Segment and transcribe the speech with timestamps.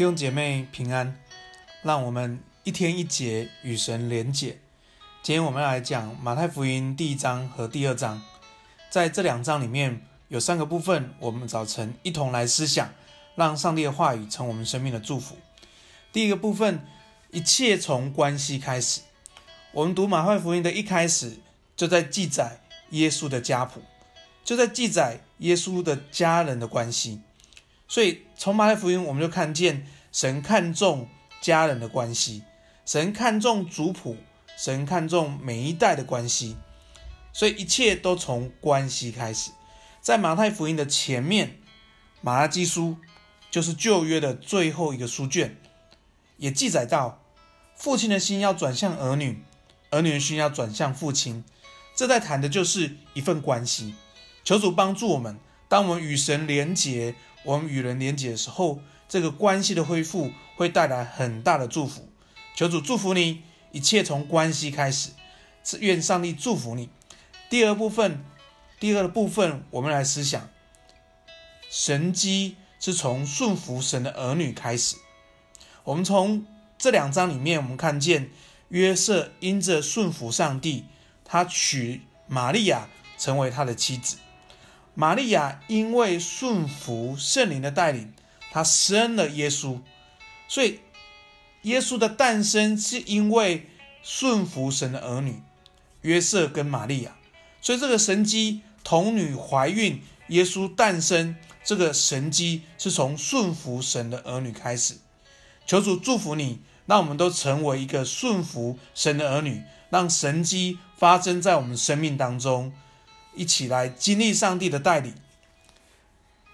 [0.00, 1.14] 弟兄姐妹平安，
[1.82, 4.58] 让我们一天一节与神连结。
[5.22, 8.22] 今天我们来讲马太福音第一章和第二章，
[8.88, 12.90] 在这两章里面有三个部分，我们早晨一同来思想，
[13.34, 15.36] 让上帝的话语成我们生命的祝福。
[16.10, 16.80] 第一个部分，
[17.30, 19.02] 一切从关系开始。
[19.72, 21.36] 我们读马太福音的一开始，
[21.76, 23.82] 就在记载耶稣的家谱，
[24.42, 27.20] 就在记载耶稣的家人的关系。
[27.90, 31.08] 所以，从马太福音，我们就看见神看重
[31.40, 32.44] 家人的关系，
[32.86, 34.16] 神看重族谱，
[34.56, 36.56] 神看重每一代的关系。
[37.32, 39.50] 所以，一切都从关系开始。
[40.00, 41.58] 在马太福音的前面，
[42.20, 42.96] 马拉基书
[43.50, 45.56] 就是旧约的最后一个书卷，
[46.36, 47.20] 也记载到
[47.74, 49.42] 父亲的心要转向儿女，
[49.90, 51.44] 儿女的心要转向父亲。
[51.96, 53.96] 这在谈的就是一份关系。
[54.44, 55.36] 求主帮助我们，
[55.68, 57.16] 当我们与神连结。
[57.42, 62.08] 我们与人连结的时候，这个关系的恢复会带来很大的祝福。
[62.54, 65.10] 求主祝福你，一切从关系开始。
[65.78, 66.88] 愿上帝祝福你。
[67.48, 68.24] 第二部分，
[68.78, 70.48] 第二部分，我们来思想，
[71.68, 74.96] 神迹是从顺服神的儿女开始。
[75.84, 76.46] 我们从
[76.78, 78.30] 这两章里面，我们看见
[78.68, 80.84] 约瑟因着顺服上帝，
[81.24, 82.88] 他娶玛利亚
[83.18, 84.16] 成为他的妻子。
[85.00, 88.12] 玛利亚因为顺服圣灵的带领，
[88.50, 89.80] 她生了耶稣。
[90.46, 90.80] 所以，
[91.62, 93.70] 耶稣的诞生是因为
[94.02, 95.40] 顺服神的儿女
[96.02, 97.16] 约瑟跟玛利亚。
[97.62, 101.34] 所以，这个神迹童女怀孕，耶稣诞生，
[101.64, 104.98] 这个神迹是从顺服神的儿女开始。
[105.64, 112.74] 求主祝福你，让我们都成为一个顺服神的儿女，让神迹发生在我们生命当中。
[113.34, 115.14] 一起来经历上帝的带领。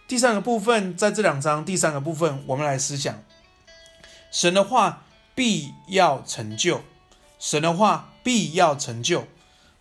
[0.09, 3.23] 第三个部分，在这两章第三个部分，我们来思想
[4.31, 6.83] 神的话必要成就，
[7.39, 9.27] 神的话必要成就。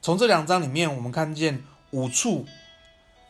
[0.02, 2.46] 从这两章里面，我们看见五处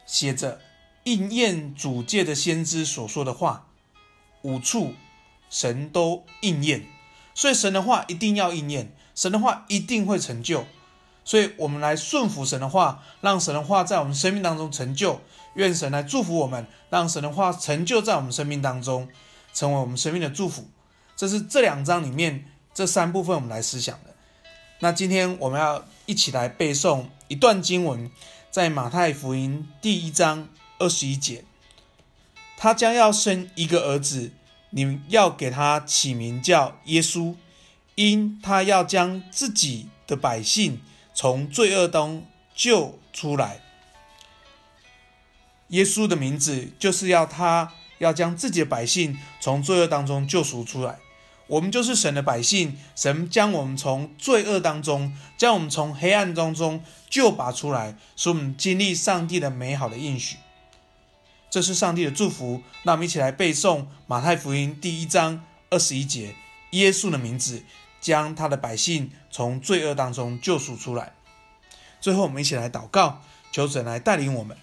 [0.05, 0.61] 写着
[1.03, 3.67] 应验主界的先知所说的话，
[4.41, 4.93] 五处
[5.49, 6.85] 神都应验，
[7.33, 10.65] 所以神的话一定要应验，神的话一定会成就。
[11.25, 15.19] 所以，我们来顺服神的话，让神的话在我们生命当中成就。
[15.55, 19.07] 愿神来祝福我们，让神的话成就在我们生命当中，
[19.53, 20.67] 成为我们生命的祝福。
[21.15, 24.13] 这是这两章里面这三部分我们来思想的。
[24.79, 28.11] 那今天我们要一起来背诵一段经文，
[28.51, 30.47] 在马太福音第一章
[30.77, 31.43] 二十一节，
[32.57, 34.31] 他将要生一个儿子，
[34.69, 37.33] 你们要给他起名叫耶稣，
[37.95, 40.81] 因他要将自己的百姓。
[41.15, 43.61] 从罪恶中救出来，
[45.69, 50.99] 耶稣的名字就是要他要将自己的百姓从罪恶当中救赎出来。
[51.47, 60.37] 我们就是神的百姓，神将我们从罪恶当中，将我们从黑暗当中救拔出来，使我们经历上帝的美好的应许。
[61.49, 62.61] 这是上帝的祝福。
[62.83, 66.35] 那我们一起来背诵马太福音第一章二十一节，
[66.71, 67.63] 耶稣的名字。
[68.05, 71.15] 将他的百姓从罪恶当中救赎出来。
[71.99, 74.55] 最后，我们一起来祷告，求神来带领我们。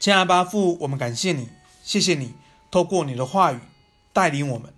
[0.00, 1.50] 亲爱的父，我们感谢你，
[1.82, 2.32] 谢谢你
[2.70, 3.58] 透过你的话语
[4.14, 4.72] 带领我们，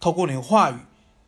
[0.00, 0.78] 透过你的话语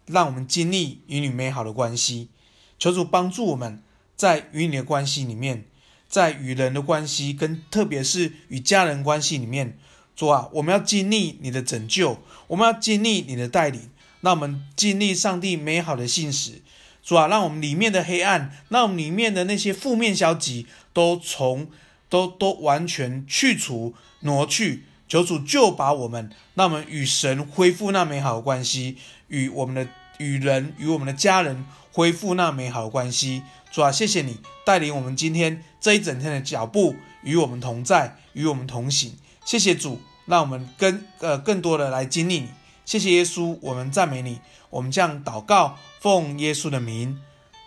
[0.06, 2.30] 让我们经历与你美好的关系。
[2.76, 3.80] 求主帮助我们
[4.16, 5.64] 在与你的关系里面，
[6.08, 9.78] 在与人的关系跟特别是与家人关系里面，
[10.16, 13.90] 主啊，我们要经历你的拯救，我们要经历你的带领。
[14.20, 16.62] 让我们经历上帝美好的信实，
[17.02, 21.68] 主啊，让我们里面的黑暗，让我们里面的那些负面消极都从
[22.08, 28.98] 都都完全去除挪去，求主就把我们，让我们与神恢复那美好的关系，
[29.28, 33.42] 与我们的与人与我们的家人恢复那美好的关系。
[33.70, 39.16] 主啊，谢谢你带领我们今天这一整天的脚步，与我们同在，与我们同行。
[39.44, 42.48] 谢谢主，让我们更呃更多的来经历你。
[42.90, 44.40] 谢谢耶稣，我们赞美你。
[44.68, 47.20] 我们将祷告，奉耶稣的名，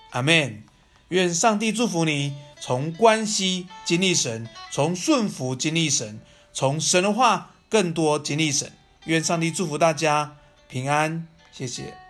[0.09, 0.63] 阿门。
[1.07, 6.19] 愿上帝祝福你，从关系经历神，从顺服经历神，
[6.51, 8.73] 从神的话更多经历神。
[9.05, 10.35] 愿上帝祝福大家
[10.67, 12.02] 平安，谢谢。